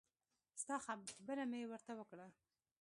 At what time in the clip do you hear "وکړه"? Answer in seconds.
1.99-2.27